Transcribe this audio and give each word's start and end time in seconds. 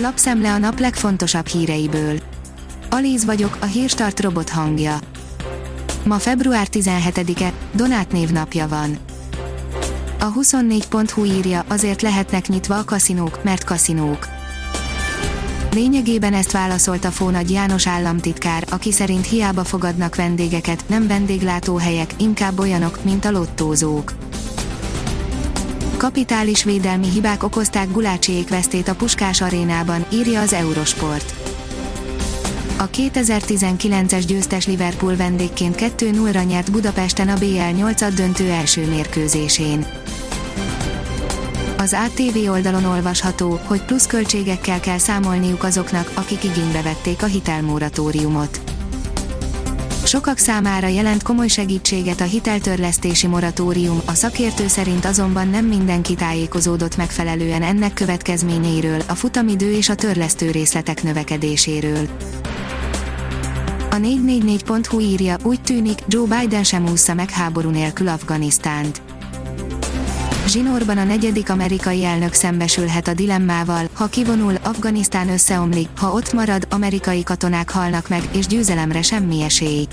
Lapszemle 0.00 0.52
a 0.52 0.58
nap 0.58 0.78
legfontosabb 0.78 1.46
híreiből. 1.46 2.18
Alíz 2.90 3.24
vagyok, 3.24 3.56
a 3.60 3.64
hírstart 3.64 4.20
robot 4.20 4.48
hangja. 4.48 4.98
Ma 6.04 6.18
február 6.18 6.66
17-e, 6.72 7.52
Donát 7.72 8.12
névnapja 8.12 8.68
van. 8.68 8.98
A 10.20 10.32
24.hu 10.32 11.24
írja, 11.24 11.64
azért 11.68 12.02
lehetnek 12.02 12.48
nyitva 12.48 12.78
a 12.78 12.84
kaszinók, 12.84 13.44
mert 13.44 13.64
kaszinók. 13.64 14.28
Lényegében 15.72 16.34
ezt 16.34 16.52
válaszolt 16.52 17.04
a 17.04 17.10
Fónagy 17.10 17.50
János 17.50 17.86
államtitkár, 17.86 18.64
aki 18.70 18.92
szerint 18.92 19.26
hiába 19.26 19.64
fogadnak 19.64 20.14
vendégeket, 20.14 20.84
nem 20.86 21.06
vendéglátóhelyek, 21.06 22.14
inkább 22.16 22.58
olyanok, 22.58 23.04
mint 23.04 23.24
a 23.24 23.30
lottózók. 23.30 24.12
Kapitális 25.98 26.64
védelmi 26.64 27.10
hibák 27.10 27.42
okozták 27.42 27.90
Gulácsiék 27.92 28.48
vesztét 28.48 28.88
a 28.88 28.94
Puskás 28.94 29.40
arénában, 29.40 30.04
írja 30.12 30.40
az 30.40 30.52
Eurosport. 30.52 31.34
A 32.76 32.90
2019-es 32.90 34.22
győztes 34.26 34.66
Liverpool 34.66 35.16
vendégként 35.16 35.76
2-0-ra 35.98 36.46
nyert 36.46 36.70
Budapesten 36.70 37.28
a 37.28 37.36
BL 37.36 37.76
8 37.76 38.14
döntő 38.14 38.50
első 38.50 38.86
mérkőzésén. 38.86 39.86
Az 41.78 41.96
ATV 42.06 42.50
oldalon 42.50 42.84
olvasható, 42.84 43.60
hogy 43.64 43.82
pluszköltségekkel 43.82 44.80
kell 44.80 44.98
számolniuk 44.98 45.62
azoknak, 45.62 46.10
akik 46.14 46.44
igénybe 46.44 46.82
vették 46.82 47.22
a 47.22 47.26
hitelmoratóriumot. 47.26 48.60
Sokak 50.08 50.38
számára 50.38 50.86
jelent 50.86 51.22
komoly 51.22 51.48
segítséget 51.48 52.20
a 52.20 52.24
hiteltörlesztési 52.24 53.26
moratórium, 53.26 54.00
a 54.06 54.12
szakértő 54.12 54.66
szerint 54.66 55.04
azonban 55.04 55.48
nem 55.48 55.64
mindenki 55.64 56.14
tájékozódott 56.14 56.96
megfelelően 56.96 57.62
ennek 57.62 57.92
következményeiről, 57.92 59.02
a 59.08 59.14
futamidő 59.14 59.72
és 59.72 59.88
a 59.88 59.94
törlesztő 59.94 60.50
részletek 60.50 61.02
növekedéséről. 61.02 62.08
A 63.90 63.96
444.hu 63.96 65.00
írja, 65.00 65.36
úgy 65.42 65.62
tűnik, 65.62 65.98
Joe 66.06 66.38
Biden 66.38 66.64
sem 66.64 66.88
ússza 66.88 67.14
meg 67.14 67.30
háború 67.30 67.70
nélkül 67.70 68.08
Afganisztánt. 68.08 69.17
Zsinórban 70.48 70.98
a 70.98 71.04
negyedik 71.04 71.50
amerikai 71.50 72.04
elnök 72.04 72.32
szembesülhet 72.32 73.08
a 73.08 73.14
dilemmával, 73.14 73.88
ha 73.92 74.06
kivonul, 74.06 74.54
Afganisztán 74.62 75.28
összeomlik, 75.28 75.88
ha 75.96 76.12
ott 76.12 76.32
marad, 76.32 76.66
amerikai 76.70 77.22
katonák 77.22 77.70
halnak 77.70 78.08
meg, 78.08 78.22
és 78.32 78.46
győzelemre 78.46 79.02
semmi 79.02 79.42
esély. 79.42 79.86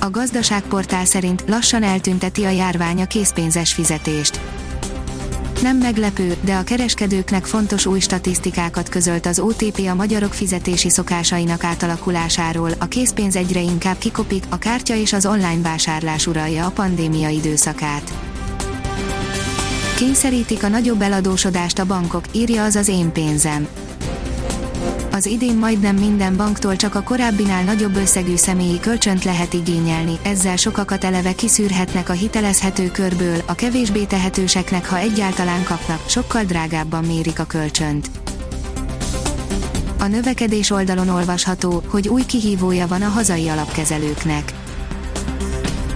A 0.00 0.10
gazdaságportál 0.10 1.04
szerint 1.04 1.44
lassan 1.46 1.82
eltünteti 1.82 2.44
a 2.44 2.50
járvány 2.50 3.00
a 3.00 3.06
készpénzes 3.06 3.72
fizetést. 3.72 4.40
Nem 5.62 5.76
meglepő, 5.76 6.36
de 6.40 6.54
a 6.56 6.64
kereskedőknek 6.64 7.44
fontos 7.44 7.86
új 7.86 8.00
statisztikákat 8.00 8.88
közölt 8.88 9.26
az 9.26 9.38
OTP 9.38 9.88
a 9.90 9.94
magyarok 9.94 10.34
fizetési 10.34 10.90
szokásainak 10.90 11.64
átalakulásáról, 11.64 12.70
a 12.78 12.86
készpénz 12.86 13.36
egyre 13.36 13.60
inkább 13.60 13.98
kikopik, 13.98 14.44
a 14.48 14.58
kártya 14.58 14.94
és 14.94 15.12
az 15.12 15.26
online 15.26 15.62
vásárlás 15.62 16.26
uralja 16.26 16.66
a 16.66 16.70
pandémia 16.70 17.28
időszakát. 17.28 18.35
Kényszerítik 19.96 20.62
a 20.62 20.68
nagyobb 20.68 21.00
eladósodást 21.00 21.78
a 21.78 21.84
bankok, 21.84 22.24
írja 22.32 22.64
az 22.64 22.76
az 22.76 22.88
én 22.88 23.12
pénzem. 23.12 23.68
Az 25.12 25.26
idén 25.26 25.56
majdnem 25.56 25.96
minden 25.96 26.36
banktól 26.36 26.76
csak 26.76 26.94
a 26.94 27.02
korábbinál 27.02 27.62
nagyobb 27.62 27.96
összegű 27.96 28.36
személyi 28.36 28.80
kölcsönt 28.80 29.24
lehet 29.24 29.52
igényelni, 29.52 30.18
ezzel 30.22 30.56
sokakat 30.56 31.04
eleve 31.04 31.32
kiszűrhetnek 31.32 32.08
a 32.08 32.12
hitelezhető 32.12 32.90
körből, 32.90 33.42
a 33.46 33.54
kevésbé 33.54 34.04
tehetőseknek, 34.04 34.88
ha 34.88 34.98
egyáltalán 34.98 35.64
kapnak, 35.64 36.08
sokkal 36.08 36.44
drágábban 36.44 37.04
mérik 37.04 37.38
a 37.38 37.44
kölcsönt. 37.44 38.10
A 39.98 40.06
növekedés 40.06 40.70
oldalon 40.70 41.08
olvasható, 41.08 41.82
hogy 41.86 42.08
új 42.08 42.24
kihívója 42.26 42.86
van 42.86 43.02
a 43.02 43.08
hazai 43.08 43.48
alapkezelőknek 43.48 44.52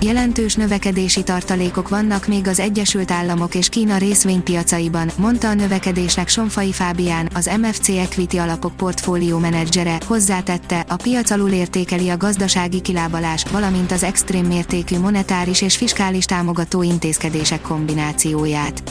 Jelentős 0.03 0.55
növekedési 0.55 1.23
tartalékok 1.23 1.89
vannak 1.89 2.27
még 2.27 2.47
az 2.47 2.61
Egyesült 2.61 3.11
Államok 3.11 3.55
és 3.55 3.69
Kína 3.69 3.97
részvénypiacaiban, 3.97 5.11
mondta 5.17 5.49
a 5.49 5.55
növekedésnek 5.55 6.29
Sonfai 6.29 6.73
Fábián, 6.73 7.29
az 7.35 7.51
MFC 7.61 7.89
Equity 7.89 8.37
alapok 8.37 8.77
portfólió 8.77 9.39
menedzsere, 9.39 9.99
hozzátette, 10.07 10.85
a 10.89 10.97
piac 10.97 11.31
alul 11.31 11.51
értékeli 11.51 12.09
a 12.09 12.17
gazdasági 12.17 12.81
kilábalás, 12.81 13.45
valamint 13.51 13.93
az 13.93 14.03
extrém 14.03 14.47
mértékű 14.47 14.99
monetáris 14.99 15.63
és 15.63 15.77
fiskális 15.77 16.25
támogató 16.25 16.83
intézkedések 16.83 17.61
kombinációját. 17.61 18.83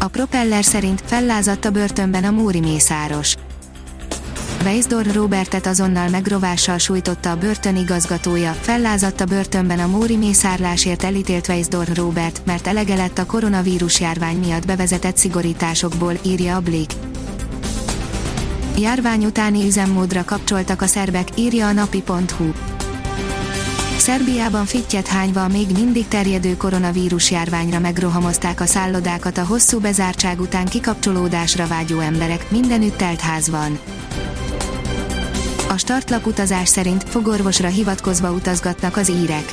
A 0.00 0.08
propeller 0.08 0.64
szerint 0.64 1.02
fellázadt 1.06 1.64
a 1.64 1.70
börtönben 1.70 2.24
a 2.24 2.30
Móri 2.30 2.60
Mészáros. 2.60 3.34
Weisdor 4.62 5.06
Robertet 5.12 5.66
azonnal 5.66 6.08
megrovással 6.08 6.78
sújtotta 6.78 7.30
a 7.30 7.36
börtön 7.36 7.76
igazgatója, 7.76 8.52
fellázadt 8.52 9.20
a 9.20 9.24
börtönben 9.24 9.78
a 9.78 9.86
Móri 9.86 10.16
mészárlásért 10.16 11.04
elítélt 11.04 11.48
Weisdor 11.48 11.86
Robert, 11.94 12.40
mert 12.44 12.66
elege 12.66 12.94
lett 12.94 13.18
a 13.18 13.26
koronavírus 13.26 14.00
járvány 14.00 14.36
miatt 14.36 14.66
bevezetett 14.66 15.16
szigorításokból, 15.16 16.12
írja 16.22 16.56
a 16.56 16.60
Blick. 16.60 16.94
Járvány 18.78 19.24
utáni 19.24 19.66
üzemmódra 19.66 20.24
kapcsoltak 20.24 20.82
a 20.82 20.86
szerbek, 20.86 21.28
írja 21.36 21.66
a 21.66 21.72
napi.hu. 21.72 22.52
Szerbiában 23.96 24.64
fittyet 24.64 25.06
hányva 25.06 25.44
a 25.44 25.48
még 25.48 25.66
mindig 25.72 26.08
terjedő 26.08 26.56
koronavírus 26.56 27.30
járványra 27.30 27.78
megrohamozták 27.78 28.60
a 28.60 28.66
szállodákat 28.66 29.38
a 29.38 29.44
hosszú 29.44 29.80
bezártság 29.80 30.40
után 30.40 30.66
kikapcsolódásra 30.66 31.66
vágyó 31.66 31.98
emberek, 31.98 32.50
mindenütt 32.50 32.96
telt 32.96 33.20
ház 33.20 33.50
van. 33.50 33.78
A 35.68 35.76
startlap 35.76 36.26
utazás 36.26 36.68
szerint 36.68 37.04
fogorvosra 37.04 37.68
hivatkozva 37.68 38.30
utazgatnak 38.30 38.96
az 38.96 39.10
írek. 39.10 39.44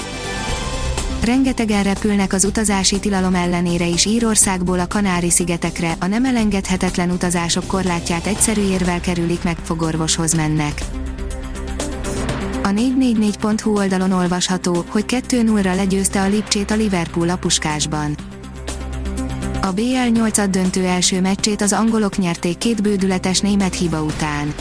Rengetegen 1.24 1.84
repülnek 1.84 2.34
az 2.34 2.46
utazási 2.46 3.00
tilalom 3.00 3.36
ellenére 3.36 3.86
is 3.86 4.06
Írországból 4.06 4.80
a 4.80 4.88
Kanári-szigetekre, 4.88 5.96
a 6.00 6.06
nem 6.06 6.26
elengedhetetlen 6.26 7.12
utazások 7.12 7.68
korlátját 7.68 8.26
egyszerű 8.26 8.62
érvel 8.62 9.00
kerülik 9.00 9.44
meg, 9.44 9.58
fogorvoshoz 9.64 10.34
mennek. 10.34 10.82
A 12.64 12.68
444.hu 12.68 13.78
oldalon 13.78 14.12
olvasható, 14.12 14.86
hogy 14.90 15.06
2-0-ra 15.08 15.76
legyőzte 15.76 16.22
a 16.22 16.28
Lipcsét 16.28 16.72
a 16.72 16.76
Liverpool 16.76 17.30
a. 17.30 18.18
A 19.62 19.72
BL 19.72 20.10
8 20.12 20.50
döntő 20.50 20.86
első 20.86 21.22
meccsét 21.22 21.62
az 21.62 21.74
angolok 21.74 22.18
nyerték 22.18 22.58
két 22.58 22.82
bődületes 22.82 23.40
német 23.40 23.76
hiba 23.76 24.04
után. 24.04 24.54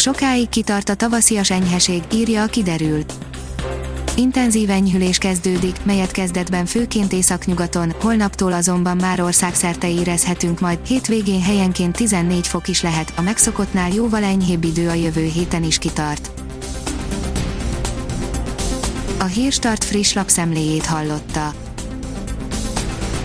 Sokáig 0.00 0.48
kitart 0.48 0.88
a 0.88 0.94
tavaszias 0.94 1.50
enyheség, 1.50 2.02
írja 2.12 2.42
a 2.42 2.46
kiderült. 2.46 3.12
Intenzív 4.16 4.70
enyhülés 4.70 5.18
kezdődik, 5.18 5.76
melyet 5.84 6.10
kezdetben 6.10 6.66
főként 6.66 7.12
északnyugaton, 7.12 7.92
holnaptól 8.00 8.52
azonban 8.52 8.96
már 8.96 9.20
országszerte 9.20 9.90
érezhetünk 9.90 10.60
majd, 10.60 10.86
hétvégén 10.86 11.42
helyenként 11.42 11.96
14 11.96 12.46
fok 12.46 12.68
is 12.68 12.82
lehet, 12.82 13.12
a 13.16 13.20
megszokottnál 13.20 13.92
jóval 13.92 14.24
enyhébb 14.24 14.64
idő 14.64 14.88
a 14.88 14.94
jövő 14.94 15.24
héten 15.24 15.62
is 15.62 15.78
kitart. 15.78 16.30
A 19.18 19.24
Hírstart 19.24 19.84
friss 19.84 20.12
lapszemléjét 20.12 20.86
hallotta. 20.86 21.69